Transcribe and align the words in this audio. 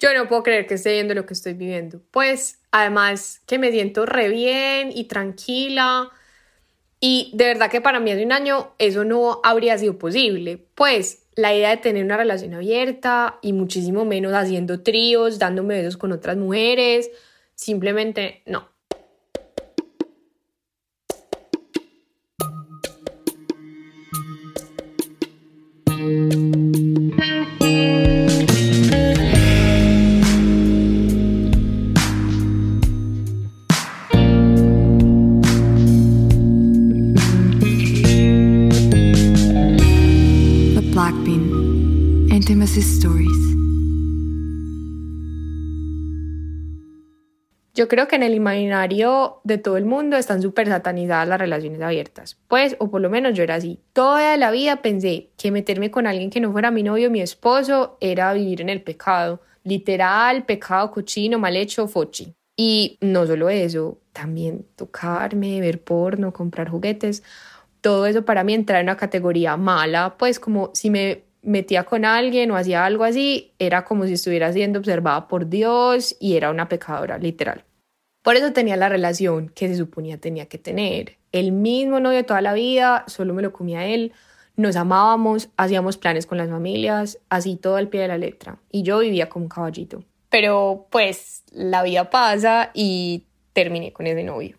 Yo 0.00 0.14
no 0.14 0.28
puedo 0.28 0.42
creer 0.42 0.66
que 0.66 0.74
esté 0.74 0.92
viendo 0.92 1.14
lo 1.14 1.26
que 1.26 1.34
estoy 1.34 1.52
viviendo. 1.52 2.00
Pues 2.10 2.58
además 2.70 3.42
que 3.46 3.58
me 3.58 3.70
siento 3.70 4.06
re 4.06 4.28
bien 4.30 4.90
y 4.94 5.04
tranquila. 5.04 6.10
Y 7.00 7.30
de 7.34 7.44
verdad 7.46 7.70
que 7.70 7.80
para 7.80 8.00
mí 8.00 8.10
hace 8.10 8.24
un 8.24 8.32
año 8.32 8.74
eso 8.78 9.04
no 9.04 9.40
habría 9.44 9.76
sido 9.76 9.98
posible. 9.98 10.66
Pues 10.74 11.26
la 11.34 11.54
idea 11.54 11.70
de 11.70 11.76
tener 11.76 12.04
una 12.04 12.16
relación 12.16 12.54
abierta 12.54 13.38
y 13.42 13.52
muchísimo 13.52 14.04
menos 14.04 14.32
haciendo 14.32 14.82
tríos, 14.82 15.38
dándome 15.38 15.76
besos 15.76 15.96
con 15.96 16.12
otras 16.12 16.36
mujeres, 16.36 17.10
simplemente 17.54 18.42
no. 18.46 18.68
Yo 47.74 47.88
creo 47.88 48.06
que 48.06 48.14
en 48.14 48.22
el 48.22 48.34
imaginario 48.34 49.40
de 49.42 49.58
todo 49.58 49.76
el 49.76 49.84
mundo 49.84 50.16
están 50.16 50.40
súper 50.40 50.68
satanizadas 50.68 51.26
las 51.26 51.40
relaciones 51.40 51.82
abiertas. 51.82 52.38
Pues, 52.46 52.76
o 52.78 52.88
por 52.88 53.00
lo 53.00 53.10
menos 53.10 53.34
yo 53.34 53.42
era 53.42 53.56
así. 53.56 53.80
Toda 53.92 54.36
la 54.36 54.52
vida 54.52 54.82
pensé 54.82 55.30
que 55.36 55.50
meterme 55.50 55.90
con 55.90 56.06
alguien 56.06 56.30
que 56.30 56.38
no 56.38 56.52
fuera 56.52 56.70
mi 56.70 56.84
novio 56.84 57.08
o 57.08 57.10
mi 57.10 57.20
esposo 57.20 57.96
era 58.00 58.32
vivir 58.34 58.60
en 58.60 58.68
el 58.68 58.82
pecado. 58.82 59.40
Literal, 59.64 60.44
pecado 60.44 60.92
cochino, 60.92 61.40
mal 61.40 61.56
hecho, 61.56 61.88
fochi. 61.88 62.34
Y 62.56 62.98
no 63.00 63.26
solo 63.26 63.48
eso, 63.48 63.98
también 64.12 64.64
tocarme, 64.76 65.60
ver 65.60 65.82
porno, 65.82 66.32
comprar 66.32 66.68
juguetes. 66.68 67.24
Todo 67.80 68.06
eso 68.06 68.24
para 68.24 68.44
mí 68.44 68.54
entra 68.54 68.78
en 68.78 68.86
una 68.86 68.96
categoría 68.96 69.56
mala, 69.56 70.16
pues 70.16 70.38
como 70.38 70.70
si 70.72 70.90
me 70.90 71.29
metía 71.42 71.84
con 71.84 72.04
alguien 72.04 72.50
o 72.50 72.56
hacía 72.56 72.84
algo 72.84 73.04
así, 73.04 73.52
era 73.58 73.84
como 73.84 74.06
si 74.06 74.14
estuviera 74.14 74.52
siendo 74.52 74.78
observada 74.78 75.28
por 75.28 75.48
Dios 75.48 76.16
y 76.20 76.36
era 76.36 76.50
una 76.50 76.68
pecadora, 76.68 77.18
literal. 77.18 77.64
Por 78.22 78.36
eso 78.36 78.52
tenía 78.52 78.76
la 78.76 78.88
relación 78.88 79.48
que 79.48 79.68
se 79.68 79.76
suponía 79.76 80.18
tenía 80.18 80.46
que 80.46 80.58
tener. 80.58 81.16
El 81.32 81.52
mismo 81.52 82.00
novio 82.00 82.24
toda 82.26 82.42
la 82.42 82.52
vida, 82.52 83.04
solo 83.06 83.32
me 83.32 83.42
lo 83.42 83.52
comía 83.52 83.86
él, 83.86 84.12
nos 84.56 84.76
amábamos, 84.76 85.48
hacíamos 85.56 85.96
planes 85.96 86.26
con 86.26 86.36
las 86.36 86.50
familias, 86.50 87.18
así 87.30 87.56
todo 87.56 87.76
al 87.76 87.88
pie 87.88 88.02
de 88.02 88.08
la 88.08 88.18
letra. 88.18 88.58
Y 88.70 88.82
yo 88.82 88.98
vivía 88.98 89.28
como 89.28 89.46
un 89.46 89.48
caballito. 89.48 90.04
Pero 90.28 90.86
pues 90.90 91.44
la 91.50 91.82
vida 91.82 92.10
pasa 92.10 92.70
y 92.74 93.24
terminé 93.52 93.92
con 93.92 94.06
ese 94.06 94.22
novio. 94.22 94.56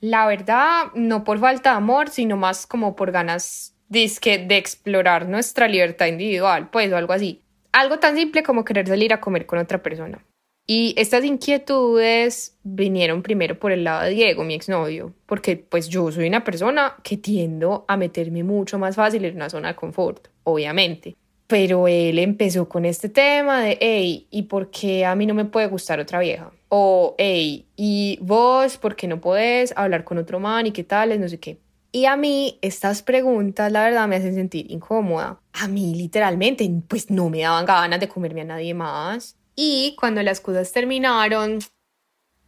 La 0.00 0.26
verdad, 0.26 0.86
no 0.94 1.24
por 1.24 1.38
falta 1.38 1.72
de 1.72 1.76
amor, 1.76 2.08
sino 2.08 2.38
más 2.38 2.66
como 2.66 2.96
por 2.96 3.12
ganas 3.12 3.74
disque 3.90 4.38
de 4.38 4.56
explorar 4.56 5.28
nuestra 5.28 5.68
libertad 5.68 6.06
individual, 6.06 6.70
pues 6.70 6.90
o 6.90 6.96
algo 6.96 7.12
así. 7.12 7.42
Algo 7.72 7.98
tan 7.98 8.16
simple 8.16 8.42
como 8.42 8.64
querer 8.64 8.88
salir 8.88 9.12
a 9.12 9.20
comer 9.20 9.44
con 9.44 9.58
otra 9.58 9.82
persona. 9.82 10.24
Y 10.66 10.94
estas 10.96 11.24
inquietudes 11.24 12.56
vinieron 12.62 13.22
primero 13.22 13.58
por 13.58 13.72
el 13.72 13.82
lado 13.82 14.04
de 14.04 14.10
Diego, 14.10 14.44
mi 14.44 14.54
exnovio, 14.54 15.12
porque 15.26 15.56
pues 15.56 15.88
yo 15.88 16.12
soy 16.12 16.28
una 16.28 16.44
persona 16.44 16.94
que 17.02 17.16
tiendo 17.16 17.84
a 17.88 17.96
meterme 17.96 18.44
mucho 18.44 18.78
más 18.78 18.94
fácil 18.94 19.24
en 19.24 19.34
una 19.34 19.50
zona 19.50 19.68
de 19.68 19.74
confort, 19.74 20.28
obviamente. 20.44 21.16
Pero 21.48 21.88
él 21.88 22.20
empezó 22.20 22.68
con 22.68 22.84
este 22.84 23.08
tema 23.08 23.62
de, 23.62 23.78
hey, 23.80 24.28
¿y 24.30 24.42
por 24.42 24.70
qué 24.70 25.04
a 25.04 25.16
mí 25.16 25.26
no 25.26 25.34
me 25.34 25.44
puede 25.44 25.66
gustar 25.66 25.98
otra 25.98 26.20
vieja? 26.20 26.52
O, 26.68 27.16
hey, 27.18 27.66
¿y 27.74 28.20
vos 28.22 28.76
por 28.76 28.94
qué 28.94 29.08
no 29.08 29.20
podés 29.20 29.72
hablar 29.76 30.04
con 30.04 30.18
otro 30.18 30.38
man 30.38 30.66
y 30.68 30.70
qué 30.70 30.84
tal? 30.84 31.20
No 31.20 31.28
sé 31.28 31.40
qué. 31.40 31.58
Y 31.92 32.04
a 32.04 32.16
mí 32.16 32.58
estas 32.62 33.02
preguntas, 33.02 33.72
la 33.72 33.82
verdad, 33.82 34.06
me 34.06 34.16
hacen 34.16 34.34
sentir 34.34 34.70
incómoda. 34.70 35.40
A 35.52 35.66
mí, 35.66 35.94
literalmente, 35.94 36.70
pues 36.86 37.10
no 37.10 37.28
me 37.28 37.40
daban 37.40 37.66
ganas 37.66 37.98
de 37.98 38.08
comerme 38.08 38.42
a 38.42 38.44
nadie 38.44 38.74
más. 38.74 39.36
Y 39.56 39.96
cuando 39.98 40.22
las 40.22 40.40
cosas 40.40 40.70
terminaron, 40.72 41.58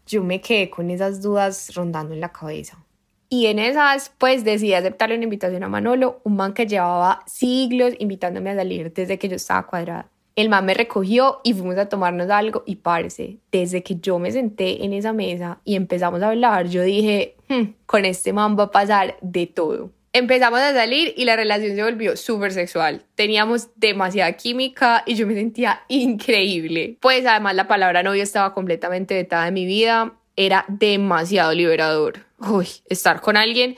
yo 0.07 0.23
me 0.23 0.41
quedé 0.41 0.71
con 0.71 0.91
esas 0.91 1.21
dudas 1.21 1.75
rondando 1.75 2.15
en 2.15 2.21
la 2.21 2.33
cabeza. 2.33 2.85
Y 3.29 3.47
en 3.47 3.59
esas, 3.59 4.13
pues 4.19 4.45
decidí 4.45 4.75
aceptarle 4.75 5.15
una 5.15 5.25
invitación 5.25 5.65
a 5.65 5.69
Manolo, 5.69 6.21
un 6.23 6.37
man 6.37 6.53
que 6.53 6.67
llevaba 6.67 7.23
siglos 7.27 7.95
invitándome 7.99 8.51
a 8.51 8.57
salir 8.57 8.93
desde 8.93 9.19
que 9.19 9.29
yo 9.29 9.37
estaba 9.37 9.67
cuadrada. 9.67 10.11
El 10.37 10.49
man 10.49 10.65
me 10.65 10.75
recogió 10.75 11.41
y 11.43 11.53
fuimos 11.53 11.77
a 11.79 11.89
tomarnos 11.89 12.31
algo 12.31 12.63
y 12.67 12.77
parece, 12.77 13.39
desde 13.51 13.83
que 13.83 13.97
yo 13.97 14.19
me 14.19 14.33
senté 14.33 14.85
en 14.85 14.93
esa 14.93 15.13
mesa 15.13 15.61
y 15.65 15.77
empezamos 15.77 16.23
a 16.23 16.29
hablar, 16.29 16.69
yo 16.69 16.83
dije, 16.83 17.37
hmm, 17.53 17.75
con 17.87 18.05
este 18.05 18.33
man 18.33 18.59
va 18.59 18.65
a 18.65 18.71
pasar 18.71 19.17
de 19.21 19.47
todo. 19.47 19.91
Empezamos 20.15 20.61
a 20.61 20.75
salir 20.75 21.15
y 21.17 21.25
la 21.25 21.37
relación 21.37 21.75
se 21.75 21.83
volvió 21.83 22.17
súper 22.19 22.53
sexual. 22.53 23.03
Teníamos 23.15 23.69
demasiada 23.77 24.33
química 24.35 25.03
y 25.07 25.15
yo 25.15 25.27
me 25.27 25.35
sentía 25.35 25.85
increíble. 25.89 26.99
Pues 27.01 27.25
además 27.25 27.55
la 27.55 27.67
palabra 27.67 28.03
novio 28.03 28.23
estaba 28.23 28.53
completamente 28.53 29.15
vetada 29.15 29.47
de 29.47 29.53
mi 29.53 29.65
vida. 29.65 30.13
Era 30.37 30.67
demasiado 30.69 31.55
liberador. 31.55 32.27
Uy, 32.39 32.69
estar 32.91 33.21
con 33.23 33.37
alguien, 33.39 33.77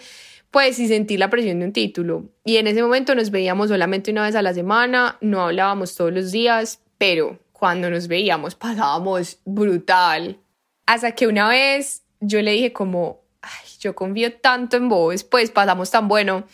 pues 0.50 0.78
y 0.78 0.88
sentir 0.88 1.20
la 1.20 1.30
presión 1.30 1.60
de 1.60 1.66
un 1.66 1.72
título. 1.72 2.24
Y 2.44 2.56
en 2.56 2.66
ese 2.66 2.82
momento 2.82 3.14
nos 3.14 3.30
veíamos 3.30 3.68
solamente 3.68 4.10
una 4.10 4.22
vez 4.22 4.34
a 4.34 4.42
la 4.42 4.54
semana, 4.54 5.18
no 5.20 5.42
hablábamos 5.42 5.94
todos 5.94 6.12
los 6.12 6.32
días, 6.32 6.80
pero 6.98 7.38
cuando 7.52 7.90
nos 7.90 8.08
veíamos 8.08 8.54
pasábamos 8.54 9.38
brutal. 9.44 10.38
Hasta 10.86 11.12
que 11.12 11.26
una 11.26 11.48
vez 11.48 12.02
yo 12.20 12.42
le 12.42 12.52
dije 12.52 12.72
como, 12.72 13.23
yo 13.84 13.94
confío 13.94 14.32
tanto 14.32 14.76
en 14.76 14.88
vos, 14.88 15.24
pues 15.24 15.50
pasamos 15.50 15.90
tan 15.90 16.08
bueno, 16.08 16.44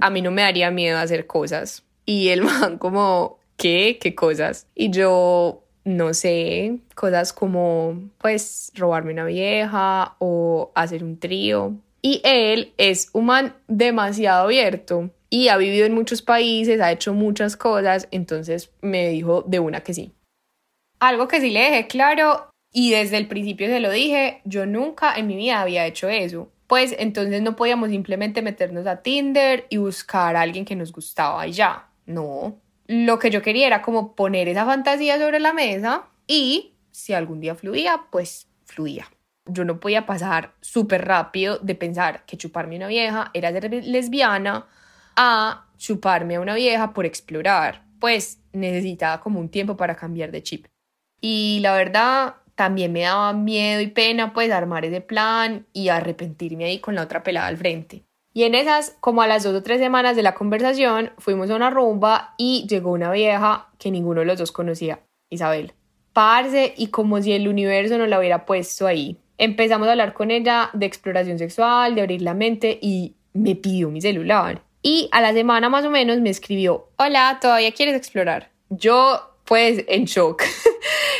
a 0.00 0.10
mí 0.10 0.20
no 0.20 0.30
me 0.30 0.42
daría 0.42 0.70
miedo 0.70 0.98
hacer 0.98 1.26
cosas. 1.26 1.82
Y 2.04 2.28
el 2.28 2.42
man 2.42 2.78
como, 2.78 3.38
¿qué? 3.56 3.98
¿Qué 4.00 4.14
cosas? 4.14 4.66
Y 4.74 4.90
yo, 4.90 5.64
no 5.84 6.14
sé, 6.14 6.78
cosas 6.94 7.32
como, 7.32 8.10
pues, 8.18 8.70
robarme 8.74 9.12
una 9.12 9.24
vieja 9.24 10.16
o 10.18 10.70
hacer 10.74 11.02
un 11.02 11.18
trío. 11.18 11.74
Y 12.02 12.20
él 12.22 12.74
es 12.76 13.08
un 13.14 13.26
man 13.26 13.56
demasiado 13.66 14.44
abierto 14.44 15.10
y 15.30 15.48
ha 15.48 15.56
vivido 15.56 15.86
en 15.86 15.94
muchos 15.94 16.20
países, 16.20 16.80
ha 16.82 16.92
hecho 16.92 17.14
muchas 17.14 17.56
cosas, 17.56 18.08
entonces 18.10 18.70
me 18.82 19.08
dijo 19.08 19.42
de 19.46 19.58
una 19.58 19.80
que 19.80 19.94
sí. 19.94 20.12
Algo 21.00 21.28
que 21.28 21.40
sí 21.40 21.48
le 21.48 21.60
dejé 21.60 21.86
claro 21.86 22.50
y 22.70 22.90
desde 22.90 23.16
el 23.16 23.26
principio 23.26 23.68
se 23.68 23.80
lo 23.80 23.90
dije, 23.90 24.42
yo 24.44 24.66
nunca 24.66 25.14
en 25.16 25.26
mi 25.26 25.36
vida 25.36 25.62
había 25.62 25.86
hecho 25.86 26.10
eso 26.10 26.50
pues 26.66 26.94
entonces 26.98 27.42
no 27.42 27.56
podíamos 27.56 27.90
simplemente 27.90 28.42
meternos 28.42 28.86
a 28.86 29.02
Tinder 29.02 29.66
y 29.68 29.76
buscar 29.76 30.36
a 30.36 30.40
alguien 30.40 30.64
que 30.64 30.76
nos 30.76 30.92
gustaba 30.92 31.46
y 31.46 31.52
ya. 31.52 31.88
No. 32.06 32.58
Lo 32.86 33.18
que 33.18 33.30
yo 33.30 33.42
quería 33.42 33.66
era 33.66 33.82
como 33.82 34.14
poner 34.14 34.48
esa 34.48 34.64
fantasía 34.64 35.18
sobre 35.18 35.40
la 35.40 35.52
mesa 35.52 36.04
y 36.26 36.74
si 36.90 37.12
algún 37.12 37.40
día 37.40 37.54
fluía, 37.54 38.02
pues 38.10 38.48
fluía. 38.64 39.06
Yo 39.46 39.64
no 39.64 39.80
podía 39.80 40.06
pasar 40.06 40.54
súper 40.60 41.04
rápido 41.06 41.58
de 41.58 41.74
pensar 41.74 42.24
que 42.24 42.36
chuparme 42.36 42.76
una 42.76 42.88
vieja 42.88 43.30
era 43.34 43.52
ser 43.52 43.70
lesbiana 43.84 44.66
a 45.16 45.66
chuparme 45.76 46.36
a 46.36 46.40
una 46.40 46.54
vieja 46.54 46.92
por 46.94 47.04
explorar. 47.04 47.84
Pues 48.00 48.38
necesitaba 48.52 49.20
como 49.20 49.40
un 49.40 49.48
tiempo 49.48 49.76
para 49.76 49.96
cambiar 49.96 50.30
de 50.30 50.42
chip. 50.42 50.66
Y 51.20 51.60
la 51.62 51.74
verdad, 51.74 52.36
también 52.54 52.92
me 52.92 53.02
daba 53.02 53.32
miedo 53.32 53.80
y 53.80 53.88
pena 53.88 54.32
pues 54.32 54.50
armar 54.50 54.84
ese 54.84 55.00
plan 55.00 55.66
y 55.72 55.88
arrepentirme 55.88 56.64
ahí 56.64 56.78
con 56.78 56.94
la 56.94 57.02
otra 57.02 57.22
pelada 57.22 57.46
al 57.46 57.56
frente. 57.56 58.04
Y 58.32 58.42
en 58.42 58.54
esas, 58.54 58.96
como 59.00 59.22
a 59.22 59.28
las 59.28 59.44
dos 59.44 59.54
o 59.54 59.62
tres 59.62 59.78
semanas 59.78 60.16
de 60.16 60.22
la 60.22 60.34
conversación, 60.34 61.12
fuimos 61.18 61.50
a 61.50 61.54
una 61.54 61.70
rumba 61.70 62.34
y 62.36 62.66
llegó 62.68 62.90
una 62.90 63.12
vieja 63.12 63.68
que 63.78 63.92
ninguno 63.92 64.20
de 64.20 64.26
los 64.26 64.38
dos 64.38 64.50
conocía, 64.50 65.00
Isabel. 65.30 65.72
Parce 66.12 66.74
y 66.76 66.88
como 66.88 67.22
si 67.22 67.32
el 67.32 67.46
universo 67.46 67.96
no 67.96 68.06
la 68.06 68.18
hubiera 68.18 68.44
puesto 68.44 68.86
ahí. 68.86 69.18
Empezamos 69.38 69.86
a 69.86 69.92
hablar 69.92 70.14
con 70.14 70.30
ella 70.30 70.70
de 70.72 70.86
exploración 70.86 71.38
sexual, 71.38 71.94
de 71.94 72.00
abrir 72.00 72.22
la 72.22 72.34
mente 72.34 72.78
y 72.80 73.14
me 73.32 73.54
pidió 73.54 73.90
mi 73.90 74.00
celular. 74.00 74.62
Y 74.82 75.08
a 75.12 75.20
la 75.20 75.32
semana 75.32 75.68
más 75.68 75.84
o 75.84 75.90
menos 75.90 76.20
me 76.20 76.30
escribió, 76.30 76.88
hola, 76.96 77.38
¿todavía 77.40 77.72
quieres 77.72 77.94
explorar? 77.94 78.50
Yo 78.68 79.34
pues 79.44 79.84
en 79.88 80.04
shock. 80.06 80.42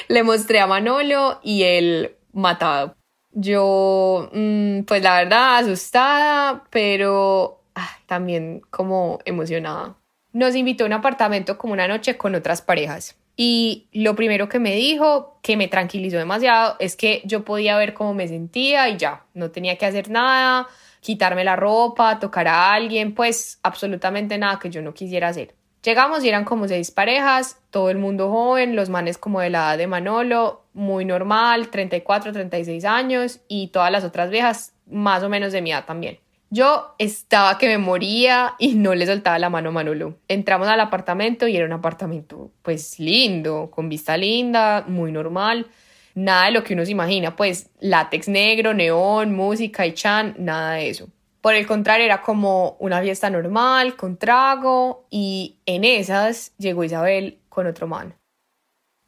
Le 0.09 0.23
mostré 0.23 0.61
a 0.61 0.67
Manolo 0.67 1.41
y 1.43 1.63
él 1.63 2.17
matado. 2.33 2.97
Yo, 3.33 4.31
mm, 4.33 4.83
pues 4.83 5.03
la 5.03 5.17
verdad, 5.17 5.57
asustada, 5.59 6.65
pero 6.71 7.61
ah, 7.75 7.91
también 8.07 8.63
como 8.71 9.19
emocionada. 9.25 9.97
Nos 10.33 10.55
invitó 10.55 10.85
a 10.85 10.87
un 10.87 10.93
apartamento 10.93 11.59
como 11.59 11.73
una 11.73 11.89
noche 11.89 12.17
con 12.17 12.35
otras 12.35 12.63
parejas. 12.63 13.17
Y 13.37 13.89
lo 13.93 14.15
primero 14.15 14.49
que 14.49 14.61
me 14.61 14.75
dijo, 14.75 15.39
que 15.43 15.57
me 15.57 15.67
tranquilizó 15.67 16.19
demasiado, 16.19 16.77
es 16.79 16.97
que 16.97 17.23
yo 17.25 17.45
podía 17.45 17.77
ver 17.77 17.95
cómo 17.95 18.15
me 18.15 18.29
sentía 18.29 18.89
y 18.89 18.97
ya, 18.97 19.25
no 19.35 19.51
tenía 19.51 19.77
que 19.77 19.87
hacer 19.87 20.09
nada, 20.09 20.69
quitarme 21.01 21.43
la 21.45 21.57
ropa, 21.57 22.21
tocar 22.21 22.47
a 22.47 22.73
alguien, 22.73 23.15
pues 23.15 23.59
absolutamente 23.63 24.39
nada 24.39 24.61
que 24.61 24.71
yo 24.71 24.83
no 24.83 24.95
quisiera 24.95 25.29
hacer. 25.29 25.55
Llegamos 25.85 26.25
y 26.25 26.31
eran 26.31 26.45
como 26.45 26.67
seis 26.67 26.91
parejas, 26.91 27.59
todo 27.71 27.91
el 27.91 27.99
mundo 27.99 28.31
joven, 28.31 28.75
los 28.75 28.89
manes 28.89 29.19
como 29.19 29.41
de 29.41 29.51
la 29.51 29.59
edad 29.59 29.79
de 29.79 29.87
Manolo, 29.87 30.63
muy 30.73 31.05
normal, 31.05 31.69
34, 31.69 32.33
36 32.33 32.87
años 32.87 33.41
y 33.49 33.69
todas 33.69 33.93
las 33.93 34.03
otras 34.03 34.31
viejas 34.31 34.73
más 34.87 35.23
o 35.23 35.29
menos 35.29 35.53
de 35.53 35.61
mi 35.61 35.73
edad 35.73 35.85
también. 35.85 36.19
Yo 36.49 36.95
estaba 36.99 37.59
que 37.59 37.67
me 37.67 37.77
moría 37.77 38.55
y 38.59 38.77
no 38.77 38.95
le 38.95 39.05
soltaba 39.05 39.39
la 39.39 39.51
mano 39.51 39.69
a 39.69 39.73
Manolo. 39.73 40.17
Entramos 40.27 40.69
al 40.69 40.81
apartamento 40.81 41.49
y 41.49 41.57
era 41.57 41.67
un 41.67 41.73
apartamento 41.73 42.51
pues 42.63 42.99
lindo, 42.99 43.71
con 43.71 43.91
vista 43.91 44.17
linda, 44.17 44.85
muy 44.89 45.13
normal. 45.13 45.67
Nada 46.15 46.47
de 46.47 46.53
lo 46.53 46.65
que 46.65 46.73
uno 46.73 46.87
se 46.87 46.93
imagina, 46.93 47.37
pues 47.37 47.69
látex 47.81 48.29
negro, 48.29 48.73
neón, 48.73 49.35
música 49.35 49.85
y 49.85 49.93
chan, 49.93 50.35
nada 50.39 50.75
de 50.75 50.89
eso. 50.89 51.09
Por 51.45 51.55
el 51.55 51.67
contrario, 51.67 52.07
era 52.07 52.23
como 52.23 52.79
una 52.81 53.03
fiesta 53.03 53.29
normal, 53.29 53.97
con 53.97 54.17
trago, 54.17 55.07
y 55.11 55.59
en 55.67 55.85
esas 55.85 56.55
llegó 56.57 56.85
Isabel 56.85 57.39
con 57.51 57.67
otro 57.67 57.87
man. 57.87 58.15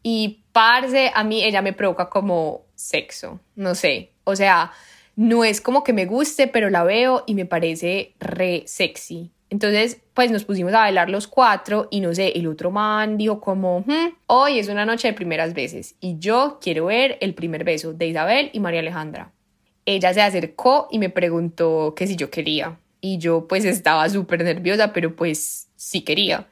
Y 0.02 0.44
parce, 0.52 1.10
a 1.14 1.24
mí 1.24 1.42
ella 1.42 1.62
me 1.62 1.72
provoca 1.72 2.10
como 2.10 2.66
sexo, 2.74 3.40
no 3.54 3.74
sé, 3.74 4.12
o 4.24 4.36
sea, 4.36 4.70
no 5.14 5.44
es 5.44 5.62
como 5.62 5.82
que 5.82 5.94
me 5.94 6.04
guste, 6.04 6.46
pero 6.46 6.68
la 6.68 6.84
veo 6.84 7.24
y 7.26 7.34
me 7.34 7.46
parece 7.46 8.12
re 8.20 8.64
sexy. 8.66 9.32
Entonces, 9.48 10.02
pues 10.12 10.30
nos 10.30 10.44
pusimos 10.44 10.74
a 10.74 10.80
bailar 10.80 11.08
los 11.08 11.28
cuatro 11.28 11.88
y 11.90 12.00
no 12.00 12.14
sé, 12.14 12.32
el 12.36 12.48
otro 12.48 12.70
man 12.70 13.16
dijo 13.16 13.40
como, 13.40 13.80
hmm, 13.80 14.14
hoy 14.26 14.58
es 14.58 14.68
una 14.68 14.84
noche 14.84 15.08
de 15.08 15.14
primeras 15.14 15.54
veces 15.54 15.94
y 16.00 16.18
yo 16.18 16.58
quiero 16.60 16.84
ver 16.84 17.16
el 17.22 17.32
primer 17.32 17.64
beso 17.64 17.94
de 17.94 18.08
Isabel 18.08 18.50
y 18.52 18.60
María 18.60 18.80
Alejandra 18.80 19.32
ella 19.86 20.12
se 20.12 20.20
acercó 20.20 20.88
y 20.90 20.98
me 20.98 21.10
preguntó 21.10 21.94
que 21.96 22.06
si 22.06 22.16
yo 22.16 22.30
quería. 22.30 22.78
Y 23.00 23.18
yo 23.18 23.46
pues 23.46 23.64
estaba 23.64 24.08
súper 24.08 24.42
nerviosa, 24.42 24.92
pero 24.92 25.14
pues 25.14 25.68
sí 25.76 26.02
quería. 26.02 26.48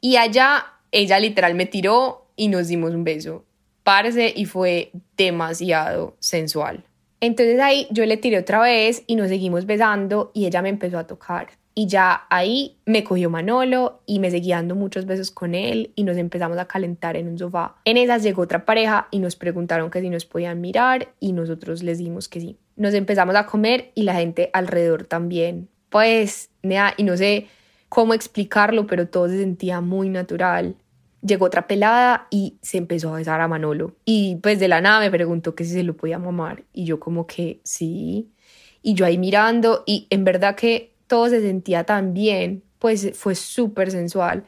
Y 0.00 0.16
allá 0.16 0.66
ella 0.92 1.18
literal 1.18 1.54
me 1.54 1.66
tiró 1.66 2.28
y 2.36 2.48
nos 2.48 2.68
dimos 2.68 2.94
un 2.94 3.04
beso. 3.04 3.44
Parce 3.82 4.32
y 4.34 4.44
fue 4.44 4.92
demasiado 5.16 6.16
sensual. 6.20 6.84
Entonces 7.20 7.60
ahí 7.60 7.88
yo 7.90 8.04
le 8.06 8.16
tiré 8.16 8.38
otra 8.38 8.60
vez 8.60 9.02
y 9.06 9.16
nos 9.16 9.28
seguimos 9.28 9.66
besando 9.66 10.30
y 10.34 10.46
ella 10.46 10.62
me 10.62 10.68
empezó 10.68 10.98
a 10.98 11.06
tocar. 11.06 11.48
Y 11.78 11.88
ya 11.88 12.26
ahí 12.30 12.78
me 12.86 13.04
cogió 13.04 13.28
Manolo 13.28 14.00
y 14.06 14.18
me 14.18 14.30
seguía 14.30 14.56
dando 14.56 14.74
muchos 14.74 15.04
besos 15.04 15.30
con 15.30 15.54
él 15.54 15.92
y 15.94 16.04
nos 16.04 16.16
empezamos 16.16 16.56
a 16.56 16.66
calentar 16.66 17.18
en 17.18 17.28
un 17.28 17.38
sofá. 17.38 17.76
En 17.84 17.98
esas 17.98 18.22
llegó 18.22 18.40
otra 18.40 18.64
pareja 18.64 19.08
y 19.10 19.18
nos 19.18 19.36
preguntaron 19.36 19.90
que 19.90 20.00
si 20.00 20.08
nos 20.08 20.24
podían 20.24 20.62
mirar 20.62 21.12
y 21.20 21.32
nosotros 21.32 21.82
les 21.82 21.98
dimos 21.98 22.28
que 22.28 22.40
sí. 22.40 22.56
Nos 22.76 22.94
empezamos 22.94 23.34
a 23.34 23.44
comer 23.44 23.92
y 23.94 24.04
la 24.04 24.14
gente 24.14 24.48
alrededor 24.54 25.04
también. 25.04 25.68
Pues, 25.90 26.48
y 26.96 27.02
no 27.02 27.14
sé 27.18 27.48
cómo 27.90 28.14
explicarlo, 28.14 28.86
pero 28.86 29.08
todo 29.08 29.28
se 29.28 29.38
sentía 29.38 29.82
muy 29.82 30.08
natural. 30.08 30.76
Llegó 31.20 31.44
otra 31.44 31.66
pelada 31.66 32.26
y 32.30 32.56
se 32.62 32.78
empezó 32.78 33.12
a 33.12 33.18
besar 33.18 33.42
a 33.42 33.48
Manolo. 33.48 33.94
Y 34.06 34.36
pues 34.36 34.58
de 34.58 34.68
la 34.68 34.80
nada 34.80 35.00
me 35.00 35.10
preguntó 35.10 35.54
que 35.54 35.64
si 35.64 35.74
se 35.74 35.82
lo 35.82 35.94
podía 35.94 36.18
mamar. 36.18 36.64
Y 36.72 36.86
yo 36.86 36.98
como 37.00 37.26
que 37.26 37.60
sí. 37.64 38.30
Y 38.80 38.94
yo 38.94 39.04
ahí 39.04 39.18
mirando 39.18 39.82
y 39.84 40.06
en 40.08 40.24
verdad 40.24 40.54
que 40.54 40.95
todo 41.06 41.28
se 41.28 41.40
sentía 41.40 41.84
tan 41.84 42.14
bien, 42.14 42.62
pues 42.78 43.12
fue 43.14 43.34
súper 43.34 43.90
sensual. 43.90 44.44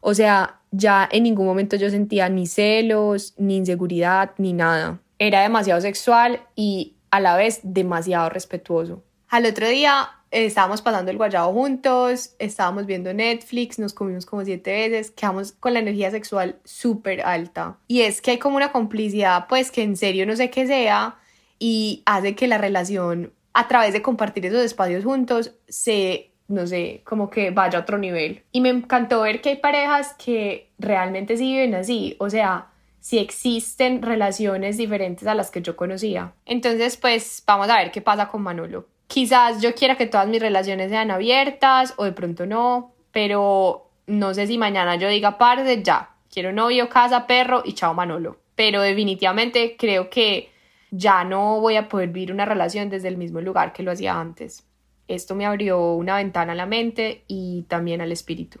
O 0.00 0.14
sea, 0.14 0.60
ya 0.70 1.08
en 1.10 1.22
ningún 1.22 1.46
momento 1.46 1.76
yo 1.76 1.88
sentía 1.90 2.28
ni 2.28 2.46
celos, 2.46 3.34
ni 3.36 3.56
inseguridad, 3.56 4.32
ni 4.38 4.52
nada. 4.52 5.00
Era 5.18 5.42
demasiado 5.42 5.80
sexual 5.80 6.40
y 6.54 6.94
a 7.10 7.20
la 7.20 7.36
vez 7.36 7.60
demasiado 7.62 8.28
respetuoso. 8.28 9.02
Al 9.28 9.46
otro 9.46 9.68
día 9.68 10.08
eh, 10.30 10.46
estábamos 10.46 10.82
pasando 10.82 11.10
el 11.10 11.16
guayabo 11.16 11.52
juntos, 11.52 12.34
estábamos 12.38 12.86
viendo 12.86 13.14
Netflix, 13.14 13.78
nos 13.78 13.94
comimos 13.94 14.26
como 14.26 14.44
siete 14.44 14.72
veces, 14.72 15.10
quedamos 15.12 15.52
con 15.52 15.74
la 15.74 15.80
energía 15.80 16.10
sexual 16.10 16.56
súper 16.64 17.22
alta. 17.22 17.78
Y 17.86 18.02
es 18.02 18.20
que 18.20 18.32
hay 18.32 18.38
como 18.38 18.56
una 18.56 18.72
complicidad, 18.72 19.46
pues 19.48 19.70
que 19.70 19.82
en 19.82 19.96
serio 19.96 20.26
no 20.26 20.36
sé 20.36 20.50
qué 20.50 20.66
sea, 20.66 21.16
y 21.58 22.02
hace 22.04 22.34
que 22.34 22.48
la 22.48 22.58
relación 22.58 23.32
a 23.54 23.68
través 23.68 23.92
de 23.92 24.02
compartir 24.02 24.44
esos 24.44 24.62
espacios 24.62 25.04
juntos 25.04 25.52
se, 25.68 26.32
no 26.48 26.66
sé, 26.66 27.02
como 27.04 27.30
que 27.30 27.50
vaya 27.50 27.78
a 27.78 27.82
otro 27.82 27.96
nivel. 27.96 28.42
Y 28.52 28.60
me 28.60 28.68
encantó 28.68 29.22
ver 29.22 29.40
que 29.40 29.50
hay 29.50 29.56
parejas 29.56 30.14
que 30.14 30.72
realmente 30.78 31.36
sí 31.36 31.52
viven 31.52 31.74
así, 31.74 32.16
o 32.18 32.28
sea, 32.28 32.66
si 32.98 33.18
existen 33.18 34.02
relaciones 34.02 34.76
diferentes 34.76 35.28
a 35.28 35.34
las 35.34 35.50
que 35.50 35.62
yo 35.62 35.76
conocía. 35.76 36.32
Entonces, 36.46 36.96
pues 36.96 37.42
vamos 37.46 37.68
a 37.68 37.76
ver 37.76 37.92
qué 37.92 38.00
pasa 38.00 38.28
con 38.28 38.42
Manolo. 38.42 38.88
Quizás 39.06 39.60
yo 39.60 39.74
quiera 39.74 39.96
que 39.96 40.06
todas 40.06 40.26
mis 40.26 40.40
relaciones 40.40 40.90
sean 40.90 41.10
abiertas 41.10 41.94
o 41.96 42.04
de 42.04 42.12
pronto 42.12 42.46
no, 42.46 42.94
pero 43.12 43.90
no 44.06 44.34
sé 44.34 44.46
si 44.46 44.58
mañana 44.58 44.96
yo 44.96 45.08
diga 45.08 45.38
parte 45.38 45.82
ya, 45.82 46.10
quiero 46.32 46.52
novio, 46.52 46.88
casa, 46.88 47.26
perro 47.26 47.62
y 47.64 47.74
chao 47.74 47.94
Manolo. 47.94 48.38
Pero 48.56 48.80
definitivamente 48.80 49.76
creo 49.78 50.10
que 50.10 50.50
ya 50.96 51.24
no 51.24 51.60
voy 51.60 51.76
a 51.76 51.88
poder 51.88 52.10
vivir 52.10 52.32
una 52.32 52.44
relación 52.44 52.88
desde 52.88 53.08
el 53.08 53.16
mismo 53.16 53.40
lugar 53.40 53.72
que 53.72 53.82
lo 53.82 53.90
hacía 53.90 54.18
antes. 54.18 54.68
Esto 55.08 55.34
me 55.34 55.44
abrió 55.44 55.94
una 55.94 56.16
ventana 56.16 56.52
a 56.52 56.56
la 56.56 56.66
mente 56.66 57.24
y 57.26 57.64
también 57.68 58.00
al 58.00 58.12
espíritu. 58.12 58.60